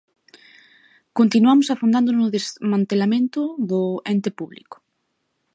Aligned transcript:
Continuamos 1.19 1.67
afondando 1.69 2.09
no 2.13 2.33
desmantelamento 2.35 3.41
do 3.69 3.81
ente 4.13 4.29
público. 4.39 4.77